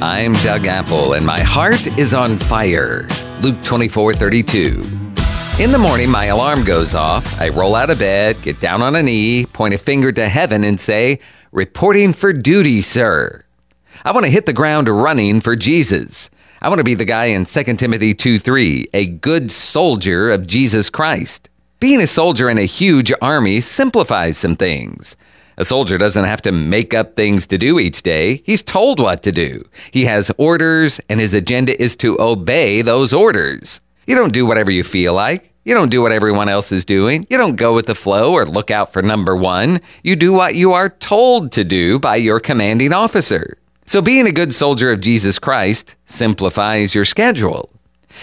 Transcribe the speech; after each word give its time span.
I'm 0.00 0.34
Doug 0.34 0.68
Apple, 0.68 1.14
and 1.14 1.26
my 1.26 1.40
heart 1.40 1.98
is 1.98 2.14
on 2.14 2.36
fire. 2.36 3.08
Luke 3.40 3.60
24 3.64 4.14
32. 4.14 4.80
In 5.58 5.72
the 5.72 5.78
morning, 5.78 6.08
my 6.08 6.26
alarm 6.26 6.62
goes 6.62 6.94
off. 6.94 7.40
I 7.40 7.48
roll 7.48 7.74
out 7.74 7.90
of 7.90 7.98
bed, 7.98 8.40
get 8.40 8.60
down 8.60 8.80
on 8.80 8.94
a 8.94 9.02
knee, 9.02 9.46
point 9.46 9.74
a 9.74 9.78
finger 9.78 10.12
to 10.12 10.28
heaven, 10.28 10.62
and 10.62 10.78
say, 10.78 11.18
Reporting 11.50 12.12
for 12.12 12.32
duty, 12.32 12.80
sir. 12.80 13.44
I 14.04 14.12
want 14.12 14.24
to 14.24 14.30
hit 14.30 14.46
the 14.46 14.52
ground 14.52 14.88
running 14.88 15.40
for 15.40 15.56
Jesus. 15.56 16.30
I 16.62 16.68
want 16.68 16.78
to 16.78 16.84
be 16.84 16.94
the 16.94 17.04
guy 17.04 17.26
in 17.26 17.44
2 17.44 17.64
Timothy 17.74 18.14
2 18.14 18.38
3, 18.38 18.90
a 18.94 19.04
good 19.04 19.50
soldier 19.50 20.30
of 20.30 20.46
Jesus 20.46 20.90
Christ. 20.90 21.50
Being 21.80 22.00
a 22.00 22.06
soldier 22.06 22.48
in 22.48 22.58
a 22.58 22.66
huge 22.66 23.12
army 23.20 23.60
simplifies 23.60 24.38
some 24.38 24.54
things. 24.54 25.16
A 25.58 25.64
soldier 25.64 25.98
doesn't 25.98 26.24
have 26.24 26.40
to 26.42 26.52
make 26.52 26.94
up 26.94 27.16
things 27.16 27.48
to 27.48 27.58
do 27.58 27.80
each 27.80 28.02
day. 28.02 28.42
He's 28.46 28.62
told 28.62 29.00
what 29.00 29.24
to 29.24 29.32
do. 29.32 29.64
He 29.90 30.04
has 30.04 30.30
orders, 30.38 31.00
and 31.08 31.18
his 31.18 31.34
agenda 31.34 31.80
is 31.82 31.96
to 31.96 32.16
obey 32.20 32.80
those 32.80 33.12
orders. 33.12 33.80
You 34.06 34.14
don't 34.14 34.32
do 34.32 34.46
whatever 34.46 34.70
you 34.70 34.84
feel 34.84 35.14
like. 35.14 35.52
You 35.64 35.74
don't 35.74 35.90
do 35.90 36.00
what 36.00 36.12
everyone 36.12 36.48
else 36.48 36.70
is 36.70 36.84
doing. 36.84 37.26
You 37.28 37.36
don't 37.36 37.56
go 37.56 37.74
with 37.74 37.86
the 37.86 37.96
flow 37.96 38.32
or 38.32 38.46
look 38.46 38.70
out 38.70 38.92
for 38.92 39.02
number 39.02 39.34
one. 39.34 39.80
You 40.04 40.14
do 40.14 40.32
what 40.32 40.54
you 40.54 40.72
are 40.74 40.90
told 40.90 41.50
to 41.52 41.64
do 41.64 41.98
by 41.98 42.16
your 42.16 42.38
commanding 42.38 42.92
officer. 42.92 43.58
So, 43.84 44.00
being 44.00 44.28
a 44.28 44.32
good 44.32 44.54
soldier 44.54 44.92
of 44.92 45.00
Jesus 45.00 45.40
Christ 45.40 45.96
simplifies 46.06 46.94
your 46.94 47.04
schedule. 47.04 47.68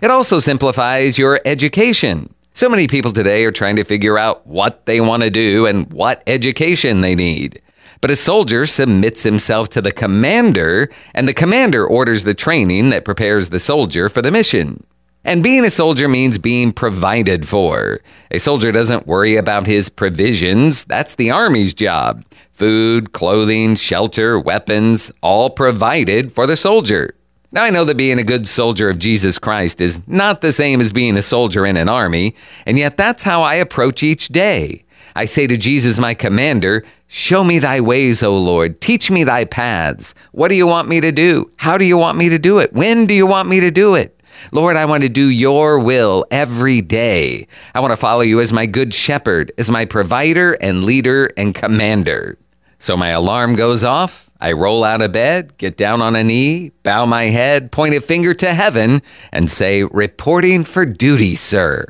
It 0.00 0.10
also 0.10 0.38
simplifies 0.38 1.18
your 1.18 1.40
education. 1.44 2.34
So 2.58 2.68
many 2.68 2.88
people 2.88 3.12
today 3.12 3.44
are 3.44 3.52
trying 3.52 3.76
to 3.76 3.84
figure 3.84 4.18
out 4.18 4.44
what 4.44 4.84
they 4.84 5.00
want 5.00 5.22
to 5.22 5.30
do 5.30 5.64
and 5.64 5.92
what 5.92 6.24
education 6.26 7.02
they 7.02 7.14
need. 7.14 7.62
But 8.00 8.10
a 8.10 8.16
soldier 8.16 8.66
submits 8.66 9.22
himself 9.22 9.68
to 9.68 9.80
the 9.80 9.92
commander, 9.92 10.90
and 11.14 11.28
the 11.28 11.34
commander 11.34 11.86
orders 11.86 12.24
the 12.24 12.34
training 12.34 12.90
that 12.90 13.04
prepares 13.04 13.50
the 13.50 13.60
soldier 13.60 14.08
for 14.08 14.22
the 14.22 14.32
mission. 14.32 14.84
And 15.22 15.44
being 15.44 15.64
a 15.64 15.70
soldier 15.70 16.08
means 16.08 16.36
being 16.36 16.72
provided 16.72 17.46
for. 17.46 18.00
A 18.32 18.40
soldier 18.40 18.72
doesn't 18.72 19.06
worry 19.06 19.36
about 19.36 19.68
his 19.68 19.88
provisions. 19.88 20.82
That's 20.82 21.14
the 21.14 21.30
Army's 21.30 21.72
job. 21.72 22.24
Food, 22.50 23.12
clothing, 23.12 23.76
shelter, 23.76 24.36
weapons, 24.36 25.12
all 25.22 25.50
provided 25.50 26.32
for 26.32 26.44
the 26.44 26.56
soldier. 26.56 27.14
Now, 27.50 27.64
I 27.64 27.70
know 27.70 27.86
that 27.86 27.96
being 27.96 28.18
a 28.18 28.24
good 28.24 28.46
soldier 28.46 28.90
of 28.90 28.98
Jesus 28.98 29.38
Christ 29.38 29.80
is 29.80 30.06
not 30.06 30.42
the 30.42 30.52
same 30.52 30.82
as 30.82 30.92
being 30.92 31.16
a 31.16 31.22
soldier 31.22 31.64
in 31.64 31.78
an 31.78 31.88
army, 31.88 32.34
and 32.66 32.76
yet 32.76 32.98
that's 32.98 33.22
how 33.22 33.40
I 33.40 33.54
approach 33.54 34.02
each 34.02 34.28
day. 34.28 34.84
I 35.16 35.24
say 35.24 35.46
to 35.46 35.56
Jesus, 35.56 35.98
my 35.98 36.12
commander, 36.12 36.84
Show 37.10 37.42
me 37.42 37.58
thy 37.58 37.80
ways, 37.80 38.22
O 38.22 38.36
Lord. 38.36 38.82
Teach 38.82 39.10
me 39.10 39.24
thy 39.24 39.46
paths. 39.46 40.14
What 40.32 40.48
do 40.48 40.56
you 40.56 40.66
want 40.66 40.88
me 40.88 41.00
to 41.00 41.10
do? 41.10 41.50
How 41.56 41.78
do 41.78 41.86
you 41.86 41.96
want 41.96 42.18
me 42.18 42.28
to 42.28 42.38
do 42.38 42.58
it? 42.58 42.74
When 42.74 43.06
do 43.06 43.14
you 43.14 43.26
want 43.26 43.48
me 43.48 43.60
to 43.60 43.70
do 43.70 43.94
it? 43.94 44.20
Lord, 44.52 44.76
I 44.76 44.84
want 44.84 45.02
to 45.04 45.08
do 45.08 45.26
your 45.26 45.78
will 45.78 46.26
every 46.30 46.82
day. 46.82 47.46
I 47.74 47.80
want 47.80 47.92
to 47.92 47.96
follow 47.96 48.20
you 48.20 48.40
as 48.40 48.52
my 48.52 48.66
good 48.66 48.92
shepherd, 48.92 49.52
as 49.56 49.70
my 49.70 49.86
provider 49.86 50.52
and 50.60 50.84
leader 50.84 51.30
and 51.38 51.54
commander. 51.54 52.36
So 52.78 52.94
my 52.94 53.08
alarm 53.08 53.56
goes 53.56 53.82
off. 53.82 54.27
I 54.40 54.52
roll 54.52 54.84
out 54.84 55.02
of 55.02 55.12
bed, 55.12 55.58
get 55.58 55.76
down 55.76 56.00
on 56.00 56.14
a 56.14 56.22
knee, 56.22 56.70
bow 56.84 57.06
my 57.06 57.24
head, 57.24 57.72
point 57.72 57.94
a 57.94 58.00
finger 58.00 58.34
to 58.34 58.54
heaven, 58.54 59.02
and 59.32 59.50
say, 59.50 59.82
Reporting 59.82 60.62
for 60.64 60.86
duty, 60.86 61.34
sir. 61.34 61.84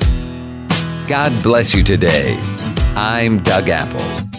God 1.08 1.42
bless 1.42 1.74
you 1.74 1.82
today. 1.82 2.36
I'm 2.96 3.42
Doug 3.42 3.68
Apple. 3.68 4.37